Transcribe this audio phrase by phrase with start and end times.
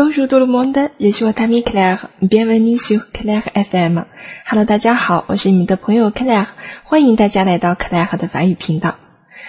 [0.00, 2.06] Bonjour tout le monde, je suis votre ami Claire.
[2.22, 4.04] Bienvenue sur Claire FM.
[4.46, 6.46] Hello，大家好，我是你们的朋友 Claire，
[6.84, 8.94] 欢迎大家来到 Claire 的法语频道。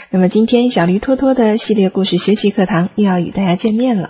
[0.10, 4.10] 那么今天小驴托托的系列故事学习课堂又要与大家见面了。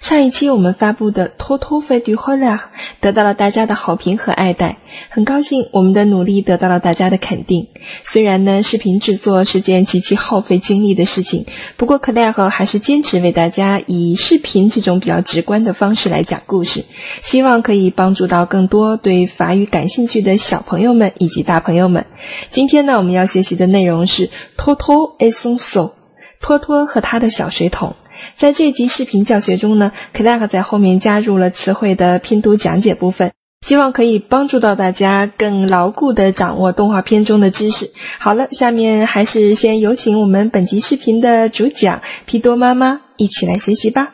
[0.00, 2.56] 上一期我们发布的《托托费迪霍拉》
[3.00, 4.78] 得到了大家的好评和爱戴，
[5.10, 7.68] 很高兴我们的努力得到了大家的肯定。
[8.02, 11.44] 虽然呢，视频制作是件极其耗费精力的事情，
[11.76, 16.84] 不过 Claire 还是坚持为大家以视频这种比较直观的方式来讲故事，
[17.22, 22.06] 希望可以帮助到更多对法语感兴趣的小朋友们以及大朋友们。
[22.48, 25.92] 今天呢，我们要学习的内容是托托 et son seau，
[26.40, 27.94] 托托和他的小水桶。
[28.38, 33.32] 在这集视频教学中呢，Klara 在后面加入了词汇的拼读讲解部分，
[33.66, 37.90] 希望可以帮助到大家更牢固地掌握动画片中的知识。
[38.18, 44.12] 好了，下面还是先有请我们本集视频的主讲皮多妈妈一起来学习吧。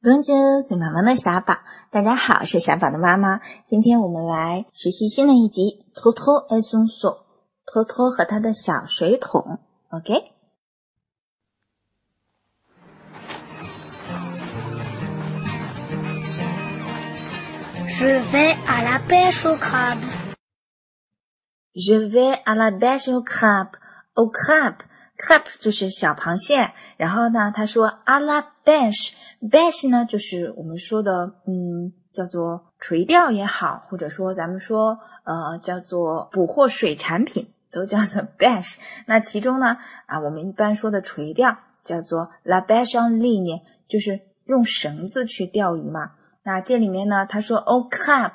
[0.00, 0.32] 公主
[0.66, 1.58] 是妈妈的小宝，
[1.92, 3.40] 大家好，是小宝的妈妈。
[3.68, 7.08] 今天我们来学习新的一集《托托爱松鼠》，
[7.66, 9.58] 托托和他的小水桶。
[9.90, 10.32] OK。
[17.88, 19.98] Je vais à la pêche au crabe.
[21.74, 23.68] Je vais à la bêche au crab.
[24.14, 24.74] Au crab.
[25.16, 26.72] Crab 就是小螃蟹。
[26.96, 29.12] 然后呢，他说 à la bêche。
[29.40, 38.78] bêche 呢，就是我们说的，嗯，叫做垂钓也好，或者说咱们说，呃，叫做捕获水产品，都叫做 bêche。
[39.06, 46.12] 那其中呢，啊，我们一般说的垂钓叫做 la bêche en ligne，就是用绳子去钓鱼嘛。
[46.42, 48.32] 那这里面呢，他说 au crab。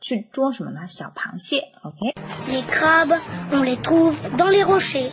[0.00, 0.86] 去捉什么呢？
[0.88, 1.72] 小螃蟹。
[1.82, 2.14] OK。
[2.48, 3.18] Les crabes,
[3.52, 5.10] on les trouve dans les rochers.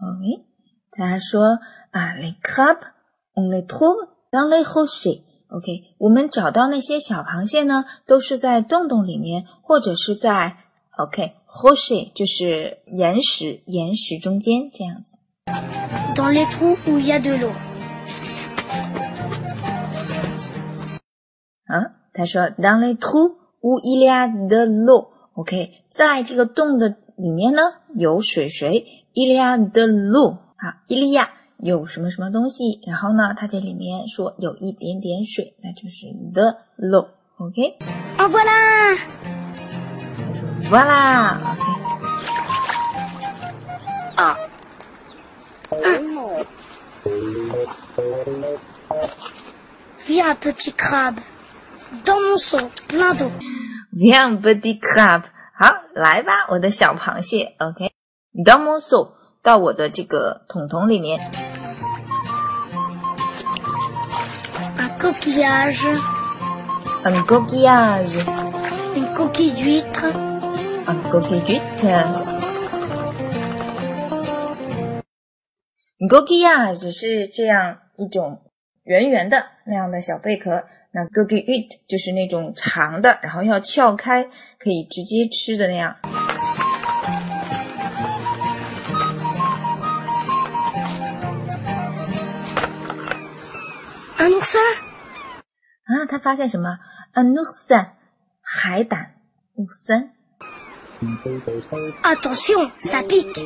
[0.00, 0.44] Ok.
[0.90, 1.58] 他说
[1.92, 5.22] 啊，les crabes，on les trouve dans les rochers。
[5.48, 10.58] OK，我们找到那些小螃蟹呢，都是在洞洞里面，或者是在
[10.98, 15.18] OK，rocher 就是岩石，岩石中间这样子。
[16.14, 17.67] Dans les trous où il y a de l'eau。
[21.68, 25.10] 啊，他说 dans les trous où il y a de l'eau。
[25.34, 27.62] OK，在这个洞的里面呢，
[27.94, 30.38] 有水水，il y a de l'eau。
[30.56, 32.80] 好，伊利亚有什么什么东西？
[32.86, 37.08] 然后呢，它这里面说有一点点水，那就是 the low。
[37.36, 37.76] OK。
[38.16, 38.98] 啊，voilà。
[40.70, 41.36] voilà。
[41.36, 41.62] OK。
[44.16, 44.36] 啊。
[50.06, 51.20] Viens petit crabe
[52.88, 53.30] plein d'eau。
[53.92, 55.24] Viens petit crabe。
[55.54, 57.56] 好，来吧，我的小螃蟹。
[57.58, 57.90] OK。
[58.44, 59.12] Dans mon seau。
[59.42, 61.20] 到我的这个桶桶里面。
[64.76, 65.88] Un coquillage.
[67.04, 68.18] Un coquillage.
[68.94, 70.06] Une coquille d'huître.
[70.86, 71.86] Un coquille d'huître.
[76.10, 78.42] Coquillage 是这样一种
[78.84, 80.64] 圆圆的那样的小贝壳，
[80.98, 84.24] 那 coquille d'huître 就是那种长的，然后要撬开
[84.58, 85.96] 可以直接吃的那样。
[94.18, 94.58] Oursin
[95.84, 96.80] 啊，他发现什么
[97.14, 97.90] oursin，
[98.42, 99.14] 海胆
[99.56, 100.10] ，oursin。
[102.02, 103.38] Attention, ça pique.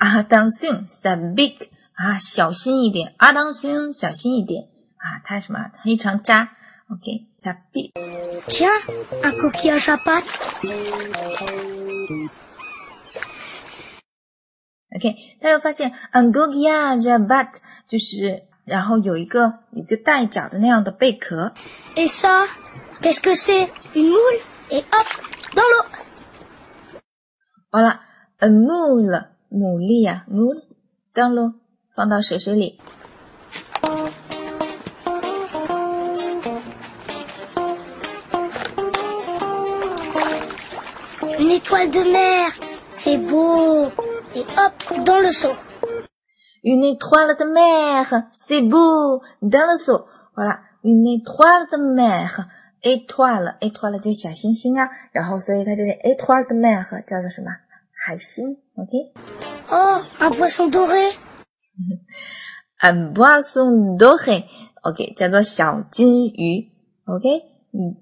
[0.00, 1.68] Attention, ça pique.
[1.94, 3.14] 啊，小心一点。
[3.18, 4.69] Attention，小心一点。
[5.00, 5.70] 啊，它什么？
[5.82, 6.50] 非常扎。
[6.90, 7.92] OK, ça pique.
[8.48, 8.68] Tiens,
[9.22, 10.26] un coquillage à pattes.
[14.96, 17.52] OK，他又发现 un coquillage plat
[17.86, 21.52] 就是然后有一个一个带角的那样的贝壳。
[21.94, 22.46] Et ça,
[23.00, 23.70] qu'est-ce que c'est?
[23.94, 24.40] Une moule?
[24.70, 25.06] Et hop,
[25.54, 25.86] dans l'eau.
[27.70, 28.00] 好了
[28.40, 31.54] ，un moule，牡蛎呀，moule，dans l'eau，
[31.94, 32.80] 放到水水里。
[41.49, 42.51] Une étoile de mer,
[42.91, 43.87] c'est beau.
[44.35, 45.53] Et hop, dans le seau.
[46.63, 50.05] Une étoile de mer, c'est beau, dans le seau.
[50.35, 52.47] Voilà, une étoile de mer,
[52.83, 57.51] étoile，étoile 就小星星啊，然后所以它这里 étoile de mer 叫做什么？
[57.93, 59.13] 海星，OK？
[59.71, 61.13] Oh, un poisson doré.
[62.81, 66.71] Un poisson doré，OK，叫做小金鱼，
[67.05, 67.25] OK？
[67.73, 67.95] 嗯，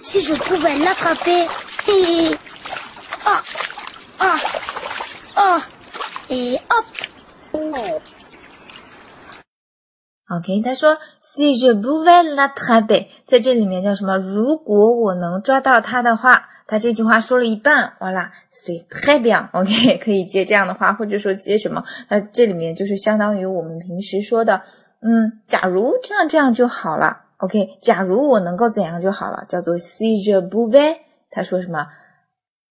[0.00, 1.48] Si je pouvais l'attraper.
[1.89, 2.37] Hi, hi.
[3.25, 3.41] Ah,
[4.19, 4.37] ah,
[5.35, 5.61] ah.
[6.29, 6.85] Et hop.
[10.29, 14.17] OK，他说 si je pouvais l'attraper，在这里面叫什么？
[14.17, 21.83] 如果我能抓到他的话，他这句话说了一半，完了，c'est très bien，OK，、可以接这样的话，或者说接什么？
[22.07, 24.61] 那，这里面就是相当于我们平时说的，
[25.01, 30.97] 嗯，假如这样这样就好了，OK，假如我能够怎样就好了，叫做 si je pouvais，
[31.29, 31.87] 他说什么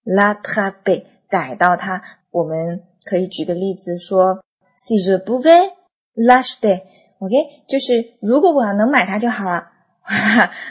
[0.04, 4.42] ？l'attraper，逮到他，我们可以举个例子说
[4.76, 5.72] si je pouvais
[6.14, 6.82] l'acheter。
[7.18, 9.70] OK，就是如果我要能买它就好了。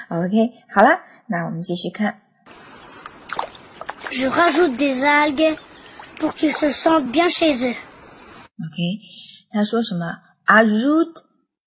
[0.09, 2.21] OK，好了，那我们继续看。
[4.11, 5.57] Je rajoute des algues
[6.17, 7.75] pour qu'ils se sentent bien chez eux.
[7.75, 8.99] OK，
[9.51, 10.05] 他说什么
[10.45, 11.23] ？ajoute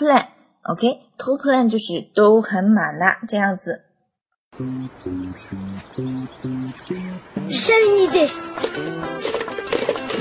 [0.74, 3.82] plein，OK，trop plein 就是都很满了这样子。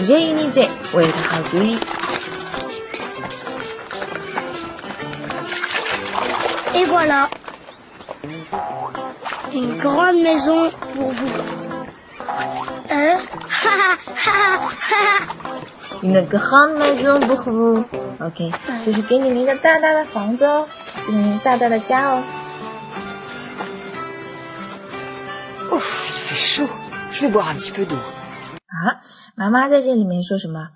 [0.01, 1.77] J'ai une idée，我有个好主意。
[6.73, 7.27] Et voilà.
[9.51, 11.27] Une grande maison pour vous.
[12.89, 13.17] Euh
[13.49, 14.35] Ha ha ha
[14.89, 17.85] ha Une grande maison pour vous。
[18.19, 18.51] OK，
[18.85, 20.65] 就是给你们一个大大的房子哦，
[21.05, 22.23] 给你们大大的家哦。
[25.71, 26.69] Ouf, il fait chaud.
[27.11, 27.97] Je vais boire un petit peu d'eau.
[28.67, 29.01] 啊，
[29.35, 30.69] 妈妈在这里面说什么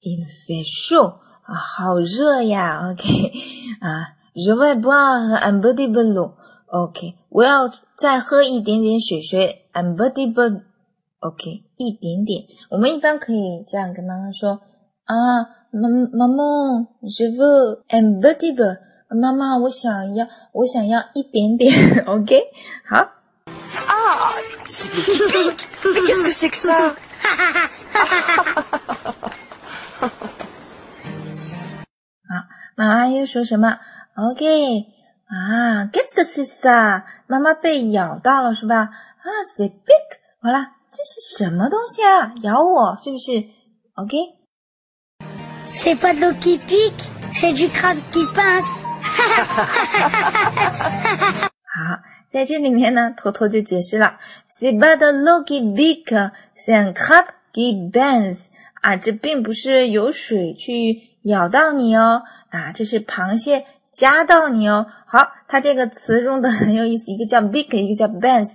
[0.00, 2.90] ？Il fait chaud 啊，好热呀。
[2.92, 3.32] OK，
[3.80, 6.34] 啊，Je vais boire un petit peu d'eau。
[6.66, 10.62] OK，我要再喝一点点水水，un petit peu。
[11.20, 12.44] ok 一点点。
[12.70, 14.60] 我们一般可以这样跟妈妈说
[15.04, 15.14] 啊
[15.70, 16.44] 妈妈妈妈
[17.08, 17.42] 师傅
[17.88, 18.78] unbeliever
[19.08, 21.72] 妈妈我想要我想要一点点。
[22.06, 22.42] Ok
[22.86, 22.96] 好。
[22.96, 23.08] 啊
[23.80, 26.12] 哈哈哈哈
[27.22, 30.16] 哈哈哈哈哈哈哈哈哈哈哈哈
[32.28, 32.32] 啊
[32.76, 33.78] 妈妈又说什么
[34.14, 34.44] ？Ok
[35.26, 38.76] 啊 gets the sister 妈妈被咬到了是吧？
[38.76, 39.72] 啊 speak
[40.40, 42.32] 好了这是什么东西啊？
[42.42, 43.44] 咬我是不是
[43.94, 47.04] ？OK，C'est pas de l'eau qui pique,
[47.34, 48.84] c'est du crabe qui pince.
[51.64, 52.00] 好，
[52.32, 54.18] 在这里面呢，托托就解释了
[54.50, 58.46] ，c'est pas de l'eau qui pique，c'est un crabe qui pince。
[58.80, 64.86] 啊，这并不是有水去咬到你哦，啊，这是螃蟹夹到你哦。
[65.06, 68.48] 好，它这个词用的很有意思，一个叫 big，一个叫 bans。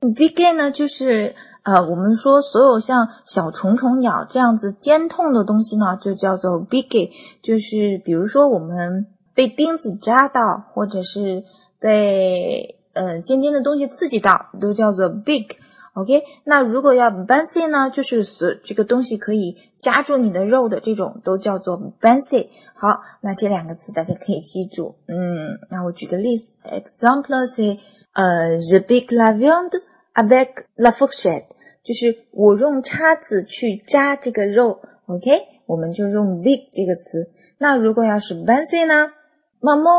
[0.00, 7.10] Biggy 呢就是呃，我们说所有像小虫虫咬这样子尖痛的东西呢，就叫做 big，
[7.42, 11.44] 就是比如说我们被钉子扎到，或者是
[11.78, 15.48] 被呃尖尖的东西刺激到，都叫做 big。
[15.92, 22.48] OK，那如果要 bouncy 呢，就是所这个东西可以夹住你的肉的这种，都叫做 bouncy。
[22.74, 24.94] 好，那这两个词大家可以记住。
[25.08, 27.78] 嗯，那我举个例子，example c'est
[28.14, 29.82] 呃，je pique la viande
[30.14, 31.46] avec la fourchette，
[31.82, 34.80] 就是我用叉子去扎这个肉。
[35.06, 35.30] OK，
[35.66, 37.30] 我们就用 big 这个词。
[37.58, 39.12] 那如果要是 Bensi 呢？
[39.60, 39.90] 妈妈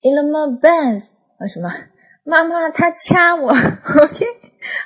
[0.00, 1.68] ，il me bans 为什么？
[2.24, 3.50] 妈妈他掐我。
[3.50, 4.26] OK，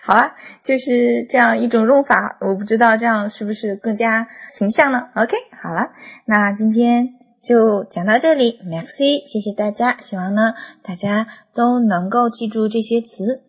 [0.03, 2.39] 好啊，就是这样一种用法。
[2.41, 5.93] 我不知道这样是不是更加形象呢？OK，好了，
[6.25, 9.97] 那今天就讲到这里，Merci，谢谢大家。
[10.03, 13.43] 希望呢大家都能够记住这些词。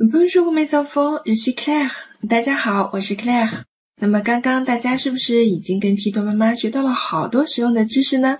[0.00, 1.92] Bonjour mes enfants, je suis Claire。
[2.28, 3.62] 大家好，我是 Claire。
[3.96, 8.38] 那么刚刚大家是不是已经跟皮多妈妈学到了好多实用的知识呢？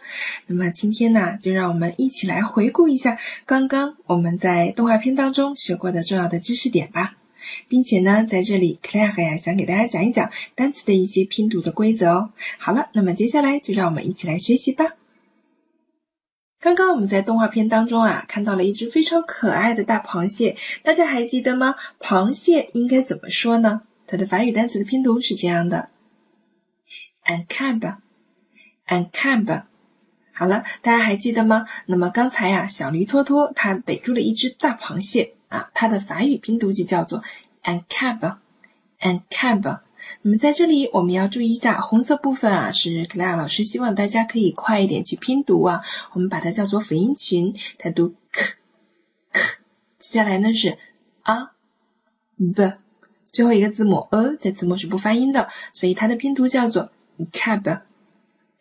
[0.48, 7.14] 那么今天呢，就让我们一起来回顾一下刚刚我们在动画片当中学过的重要的知识点吧，
[7.68, 12.30] 并且呢，在这里 Claire 呀想给大家讲一讲单词的一些拼读的规则哦。
[12.58, 14.86] 好了，那么接下来就让我们一起来学习吧。
[16.64, 21.74] 刚刚我们在动画片当中啊，看到了一只非常可爱的大螃蟹，大家还记得吗？
[22.00, 23.82] 螃蟹应该怎么说呢？
[24.06, 25.90] 它的法语单词的拼读是这样的
[27.26, 29.64] ，un cab，un cab。
[30.32, 31.66] 好了，大家还记得吗？
[31.84, 37.22] 那么刚才呀、小驴托托它逮住了一只大螃蟹啊，它的法语拼读就叫做
[37.62, 39.80] un cab，un cab。
[40.22, 45.82] 那么在这里我们要注意一下，红色部分啊是克莱尔老师希望大家可以快一点去拼读啊，
[46.12, 48.42] 我们把它叫做辅音群，它读 k
[49.32, 49.42] k。
[49.98, 50.78] 接下来呢是
[51.22, 51.50] a
[52.36, 52.72] b，
[53.32, 56.90] 最后一个字母 a 在字幕是不发音的，所以它的拼读叫做
[57.32, 57.82] cab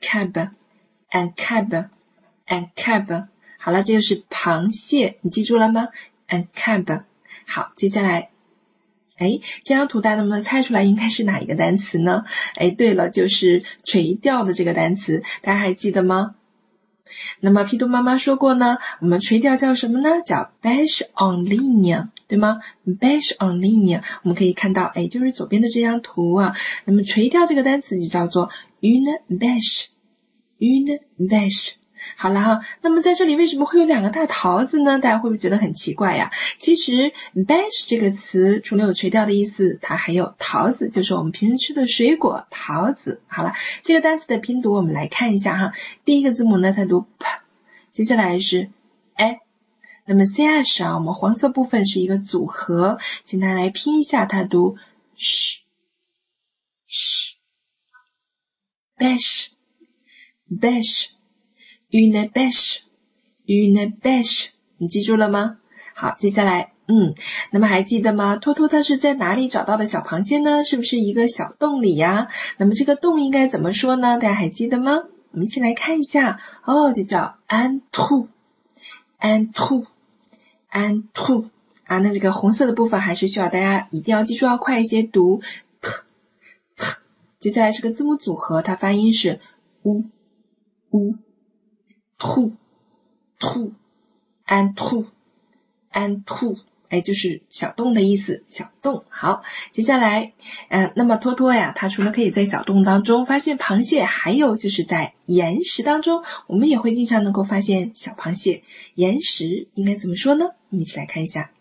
[0.02, 0.50] cab
[1.12, 1.90] and cab
[2.48, 3.28] and cab。
[3.58, 5.88] 好了，这就是螃蟹，你记住了吗
[6.28, 7.04] ？and cab。
[7.48, 8.33] 好，接下来。
[9.24, 12.26] 哎，这张图大家能不能猜出来应该是哪一个单词呢？
[12.56, 16.36] 哎，对了，就是垂钓的这个单词，大家还记得吗？
[17.40, 20.22] 那么皮图妈妈说过呢，我们垂钓叫什么呢？
[20.26, 26.56] 叫 bash on line，对吗？bash on line，我们可以看到，哎，就是左边的这张图啊。
[26.86, 28.50] 那么垂钓这个单词就叫做
[28.82, 31.83] une bash，une bash。
[32.16, 35.00] 好了哈，那么在这里为什么会有两个大桃子呢？
[35.00, 36.32] 大家会不会觉得很奇怪呀？
[36.58, 43.22] 其实 bash 这个词除了有垂钓的意思，它还有桃子，就是我们平时吃的水果桃子。
[43.28, 45.74] 好了，这个单词的拼读我们来看一下哈。
[46.06, 47.26] 第一个字母呢，它读 p，
[47.92, 48.70] 接下来是
[49.16, 49.40] a。
[50.06, 54.78] 那么 ch 啊，我们黄色部分是一个组合，请大家来拼一下，它读
[55.18, 55.60] sh
[56.88, 57.34] sh
[58.98, 59.48] bash
[60.50, 61.08] bash。
[61.94, 64.48] Une bêche，une bêche，
[64.78, 65.60] 你记住了吗？
[65.94, 67.14] 好，接下来，嗯，
[67.52, 68.36] 那么还记得吗？
[68.38, 70.64] 托托它是在哪里找到的小螃蟹呢？
[70.64, 72.30] 是不是一个小洞里呀？
[72.58, 74.18] 那么这个洞应该怎么说呢？
[74.18, 75.04] 大家还记得吗？
[75.30, 81.46] 我们一起来看一下，哦，就叫 un trou，un trou，un trou，
[81.86, 85.42] 啊，那这个红色的部分还是需要大家一定要记住，要快一些读
[85.80, 85.92] ，t
[86.76, 86.96] t，
[87.40, 89.40] 接下来是个字母组合，它发音是
[89.84, 90.06] u
[90.90, 91.20] u。
[92.24, 92.54] Trou
[93.38, 93.74] trou
[94.48, 95.06] un trou
[95.92, 99.04] un trou，哎，就是小洞的意思，小洞。
[99.10, 100.32] 好，接下来，
[100.70, 108.64] 嗯，那么托托呀，它除了可以在小洞当中发现螃蟹，还有就是在岩石当中，我们也会经常能够发现小螃蟹。
[108.96, 110.46] 岩石应该怎么说呢？
[110.70, 111.52] 我们一起来看一下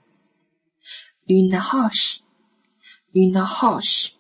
[1.26, 4.10] ，une roche，une roche。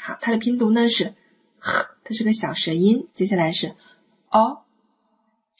[0.00, 1.14] 好，它的拼读呢是
[1.60, 3.76] h，它是个小舌音，接下来是
[4.30, 4.62] o。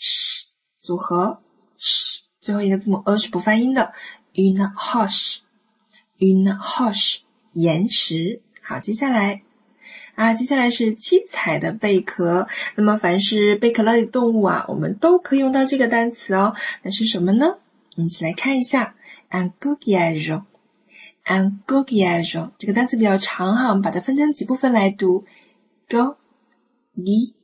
[0.02, 0.46] Sh
[0.78, 1.40] 组合
[1.78, 3.92] sh 最后一个字母 a 是不发音的
[4.34, 7.18] ，une roche，une roche
[7.52, 8.42] 岩石。
[8.62, 9.42] 好，接下来
[10.16, 12.48] 啊，接下来是七彩的贝壳。
[12.74, 16.56] 那么凡是贝壳类的动物啊，我们都可以用到这个单词哦。
[16.82, 17.58] 那是什么呢？
[17.94, 18.96] 我们一起来看一下
[19.30, 25.26] ，un coquillage，un coquillage 这个单词比较长哈，我们把它分成几部分来读
[25.86, 26.16] g o
[26.96, 27.34] g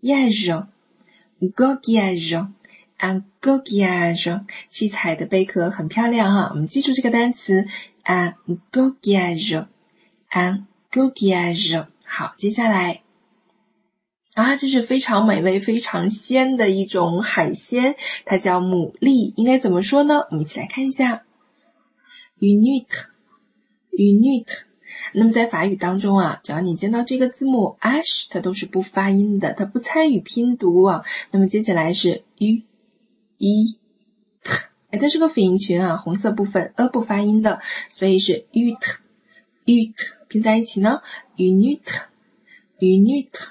[0.00, 0.68] i a r o
[1.40, 7.66] Gogiazo，an gogiazo，七彩的贝壳很漂亮哈，我们记住这个单词
[8.04, 8.34] ，an
[8.72, 11.86] gogiazo，an gogiazo。
[12.04, 13.02] 好，接下来。
[14.34, 20.26] 啊，这是非常美味、非常鲜的一种海鲜，它叫牡蛎，应该怎么说呢？
[20.30, 21.22] 我们一起来看一下
[22.40, 24.64] ，unite，unite。
[25.12, 31.04] 那么在法语当中啊，只要你见到这个字母 h，它都是不发音的，它不参与拼读啊。
[31.30, 32.62] 那么接下来是 u
[33.38, 33.78] i
[34.42, 34.52] t，
[34.90, 38.92] 哎，它是个辅音群啊，红色部分 a 不发音的，所以是 u t
[39.66, 39.94] u t
[40.28, 41.02] 拼在一起呢
[41.36, 43.46] ，une huître，une huître，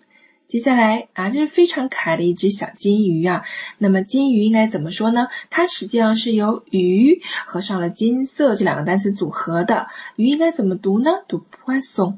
[0.48, 3.44] 接下来啊，这是非常可爱的一只小金鱼啊。
[3.76, 5.28] 那么金鱼应该怎么说呢？
[5.50, 9.88] 它实际上是由鱼和上了金色这两个单词组合的。
[10.16, 11.10] 鱼应该怎么读呢？
[11.28, 12.16] 读 poisson。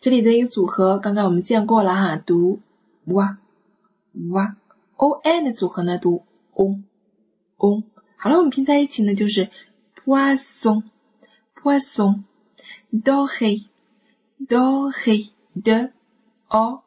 [0.00, 2.60] 这里的一个组合，刚刚我们见过了哈，读
[3.06, 3.38] 哇
[4.30, 4.54] 哇。
[4.96, 6.22] o n 的组合呢，读。
[6.54, 6.84] 嗡
[7.56, 7.84] 嗡，
[8.16, 9.50] 好了，我们拼在一起呢，就是
[9.94, 10.84] poisson
[11.54, 12.22] poisson
[12.92, 13.66] doré
[14.46, 15.92] doré de
[16.48, 16.82] o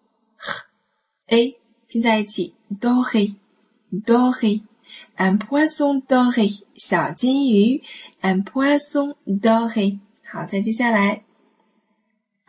[1.28, 1.56] a
[1.88, 3.36] 拼在一起 doré
[3.92, 4.62] doré
[5.18, 7.84] un poisson doré 小金鱼
[8.22, 11.24] un poisson doré 好，再接下来。